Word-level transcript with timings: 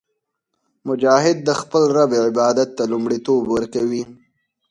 مجاهد 0.87 1.37
د 1.43 1.49
خپل 1.61 1.81
رب 1.97 2.11
عبادت 2.27 2.69
ته 2.77 2.83
لومړیتوب 2.91 3.41
ورکوي. 3.49 4.03